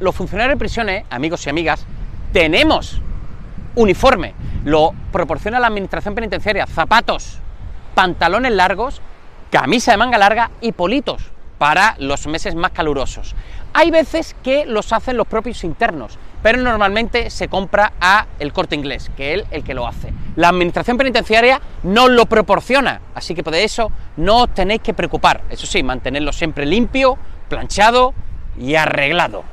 los 0.00 0.16
funcionarios 0.16 0.54
de 0.54 0.58
prisiones, 0.58 1.02
eh, 1.02 1.06
amigos 1.10 1.46
y 1.46 1.50
amigas, 1.50 1.86
tenemos 2.32 3.00
uniforme, 3.74 4.34
lo 4.64 4.92
proporciona 5.12 5.60
la 5.60 5.68
administración 5.68 6.14
penitenciaria, 6.14 6.66
zapatos, 6.66 7.38
pantalones 7.94 8.52
largos, 8.52 9.00
camisa 9.50 9.92
de 9.92 9.98
manga 9.98 10.18
larga 10.18 10.50
y 10.60 10.72
politos 10.72 11.22
para 11.58 11.94
los 11.98 12.26
meses 12.26 12.54
más 12.54 12.70
calurosos. 12.70 13.34
Hay 13.72 13.90
veces 13.90 14.34
que 14.42 14.64
los 14.64 14.92
hacen 14.92 15.16
los 15.16 15.26
propios 15.26 15.62
internos, 15.62 16.18
pero 16.42 16.60
normalmente 16.60 17.30
se 17.30 17.48
compra 17.48 17.92
a 18.00 18.26
el 18.38 18.52
corte 18.52 18.74
inglés, 18.74 19.10
que 19.16 19.34
es 19.34 19.44
el 19.50 19.62
que 19.62 19.74
lo 19.74 19.86
hace. 19.86 20.12
La 20.36 20.48
administración 20.48 20.96
penitenciaria 20.96 21.60
no 21.82 22.08
lo 22.08 22.26
proporciona, 22.26 23.00
así 23.14 23.34
que 23.34 23.44
por 23.44 23.54
eso 23.54 23.92
no 24.16 24.44
os 24.44 24.54
tenéis 24.54 24.80
que 24.80 24.94
preocupar. 24.94 25.42
Eso 25.50 25.66
sí, 25.66 25.82
mantenerlo 25.82 26.32
siempre 26.32 26.64
limpio, 26.64 27.18
planchado 27.48 28.14
y 28.58 28.74
arreglado. 28.74 29.44